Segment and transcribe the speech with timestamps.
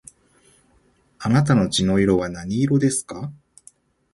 [1.19, 3.31] あなたの血の色は何色ですか